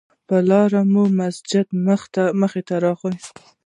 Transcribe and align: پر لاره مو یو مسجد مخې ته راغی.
پر 0.27 0.41
لاره 0.49 0.81
مو 0.93 1.03
یو 1.07 1.15
مسجد 1.19 1.67
مخې 2.41 2.61
ته 2.67 2.75
راغی. 2.83 3.13